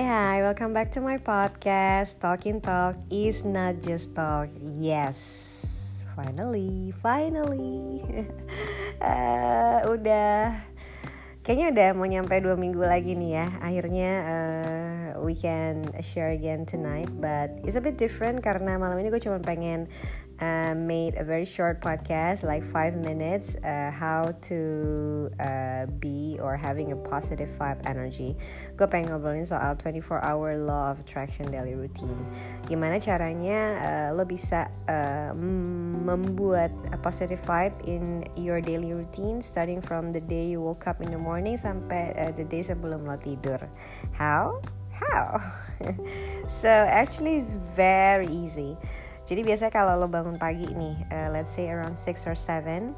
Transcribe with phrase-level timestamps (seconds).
[0.00, 2.16] Hi, hi, welcome back to my podcast.
[2.24, 4.48] Talking Talk is not just talk.
[4.80, 5.20] Yes,
[6.16, 8.00] finally, finally.
[8.96, 10.56] uh, udah,
[11.44, 13.46] kayaknya udah mau nyampe dua minggu lagi nih ya.
[13.60, 14.79] Akhirnya uh,
[15.22, 19.38] we can share again tonight, but it's a bit different karena malam ini gue cuma
[19.40, 19.86] pengen
[20.40, 26.56] uh, made a very short podcast, like five minutes, uh, how to uh, be or
[26.56, 28.34] having a positive vibe energy.
[28.74, 32.18] Gue pengen ngobrolin soal 24 hour law of attraction daily routine.
[32.66, 35.36] Gimana caranya uh, lo bisa uh,
[36.00, 41.04] membuat a positive vibe in your daily routine, starting from the day you woke up
[41.04, 43.60] in the morning sampai uh, the day sebelum lo tidur.
[44.16, 44.64] How?
[45.00, 45.40] How?
[46.60, 48.76] so actually it's very easy.
[49.30, 52.90] Jadi biasanya kalau lo bangun pagi nih, uh, let's say around 6 or 7,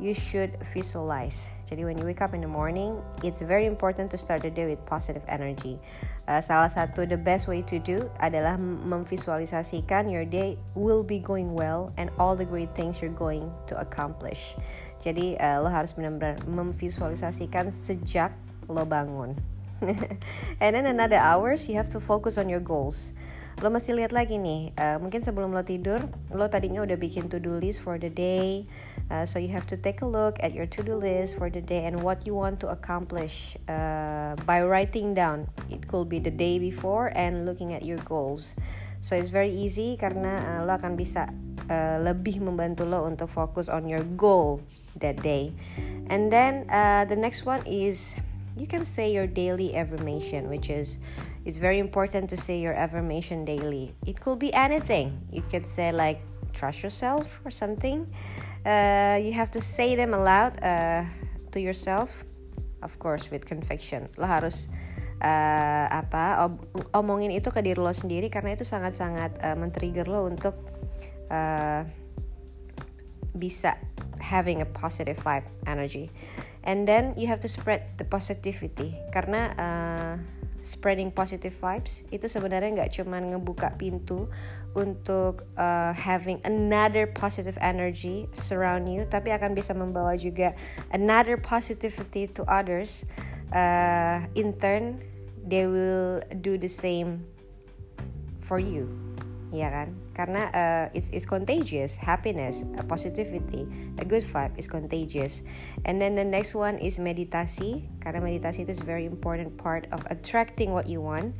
[0.00, 1.52] you should visualize.
[1.68, 4.64] Jadi when you wake up in the morning, it's very important to start the day
[4.64, 5.76] with positive energy.
[6.24, 11.52] Uh, salah satu the best way to do adalah memvisualisasikan your day will be going
[11.52, 14.56] well and all the great things you're going to accomplish.
[15.04, 18.32] Jadi uh, lo harus benar-benar memvisualisasikan sejak
[18.72, 19.36] lo bangun.
[20.62, 23.12] and then another hours you have to focus on your goals.
[23.62, 27.38] Lo masih lihat lagi nih uh, mungkin sebelum lo tidur lo tadinya udah bikin to
[27.38, 28.66] do list for the day
[29.14, 31.62] uh, so you have to take a look at your to do list for the
[31.62, 35.46] day and what you want to accomplish uh, by writing down.
[35.70, 38.58] It could be the day before and looking at your goals.
[39.04, 41.30] So it's very easy karena uh, lo akan bisa
[41.70, 44.66] uh, lebih membantu lo untuk fokus on your goal
[44.98, 45.54] that day.
[46.10, 48.18] And then uh, the next one is
[48.56, 50.98] you can say your daily affirmation, which is
[51.44, 53.94] it's very important to say your affirmation daily.
[54.06, 55.20] It could be anything.
[55.30, 56.20] You could say like
[56.52, 58.06] trust yourself or something.
[58.64, 61.04] Uh, you have to say them aloud uh,
[61.52, 62.10] to yourself,
[62.82, 64.08] of course with conviction.
[64.16, 64.70] Lo harus
[65.20, 66.48] uh, apa
[66.94, 70.54] omongin itu ke diri lo sendiri karena itu sangat-sangat uh, men-trigger lo untuk
[71.28, 71.82] uh,
[73.34, 73.76] bisa
[74.22, 76.06] having a positive vibe energy
[76.64, 78.96] and then you have to spread the positivity.
[79.12, 80.14] Karena uh,
[80.64, 84.32] spreading positive vibes itu sebenarnya nggak cuma ngebuka pintu
[84.72, 90.56] untuk uh, having another positive energy surround you tapi akan bisa membawa juga
[90.90, 93.04] another positivity to others.
[93.54, 94.98] Uh, in turn
[95.44, 97.22] they will do the same
[98.42, 98.88] for you.
[99.54, 101.98] Ya kan karena uh, it's, contagious.
[101.98, 103.66] Happiness positivity
[103.98, 105.42] a good vibe is contagious.
[105.84, 110.72] And then the next one is meditasi karena meditasi is very important part of attracting
[110.72, 111.34] what you want.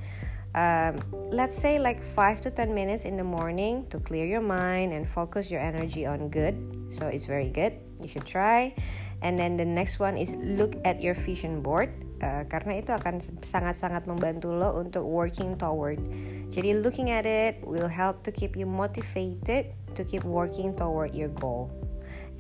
[0.55, 1.03] Um,
[1.35, 5.03] let's say like 5 to 10 minutes in the morning to clear your mind and
[5.03, 6.55] focus your energy on good.
[6.95, 7.75] So it's very good.
[7.99, 8.75] You should try
[9.23, 11.93] and then the next one is look at your vision board.
[12.25, 16.01] Uh, karena itu akan sangat-sangat membantu lo untuk working toward.
[16.49, 21.29] Jadi looking at it will help to keep you motivated to keep working toward your
[21.37, 21.69] goal.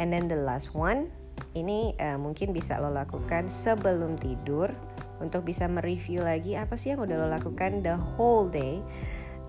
[0.00, 1.12] And then the last one,
[1.52, 4.70] ini uh, mungkin bisa lo lakukan sebelum tidur
[5.22, 8.82] untuk bisa mereview lagi apa sih yang udah lo lakukan the whole day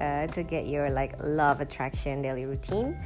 [0.02, 2.98] uh, to get your like love attraction daily routine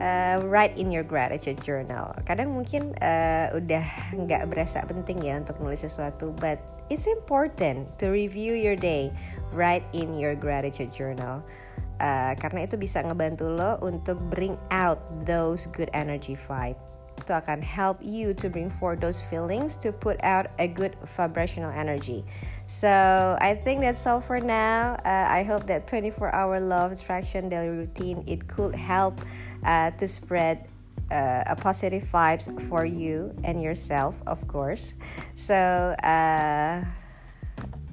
[0.00, 2.12] uh, write in your gratitude journal.
[2.24, 6.60] Kadang mungkin uh, udah nggak berasa penting ya untuk nulis sesuatu but
[6.92, 9.12] it's important to review your day.
[9.54, 11.42] Write in your gratitude journal.
[12.02, 16.74] Uh, karena itu bisa ngebantu lo untuk bring out those good energy vibe
[17.18, 21.70] itu akan help you to bring forth those feelings to put out a good vibrational
[21.70, 22.24] energy
[22.66, 27.48] so I think that's all for now uh, I hope that 24 hour love attraction
[27.48, 29.20] daily routine it could help
[29.64, 30.66] uh, to spread
[31.12, 34.94] uh, a positive vibes for you and yourself of course
[35.36, 35.54] so
[36.02, 36.84] uh,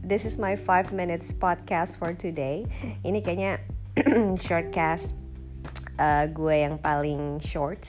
[0.03, 2.65] this is my 5 minutes podcast for today.
[3.05, 3.61] Ini kayaknya
[4.45, 5.13] shortcast
[6.01, 7.85] uh, gue yang paling short.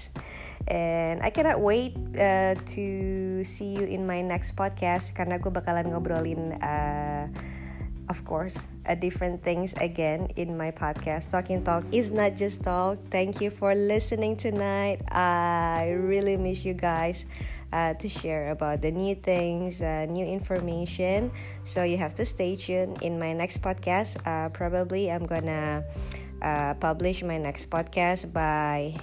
[0.69, 2.85] And I cannot wait uh, to
[3.45, 7.27] see you in my next podcast karena gue bakalan ngobrolin uh,
[8.09, 8.69] of course
[9.01, 11.31] different things again in my podcast.
[11.31, 12.99] Talking Talk is not just talk.
[13.11, 15.01] Thank you for listening tonight.
[15.11, 17.25] I really miss you guys
[17.73, 21.33] uh, to share about the new things, uh, new information.
[21.65, 24.21] So you have to stay tuned in my next podcast.
[24.27, 25.85] Uh, probably I'm gonna
[26.43, 28.95] uh, publish my next podcast by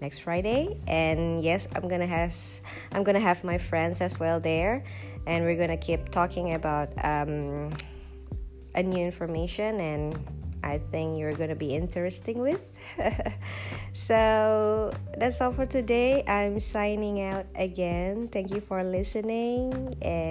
[0.00, 0.80] next Friday.
[0.86, 2.34] And yes, I'm gonna have
[2.92, 4.84] I'm gonna have my friends as well there,
[5.26, 7.70] and we're gonna keep talking about um,
[8.74, 10.18] a new information and
[10.62, 12.60] I think you're gonna be interesting with.
[13.92, 16.24] so that's all for today.
[16.26, 18.28] I'm signing out again.
[18.28, 20.27] Thank you for listening and.